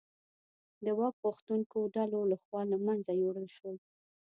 [0.85, 3.75] د واک غوښتونکو ډلو لخوا له منځه یووړل شول.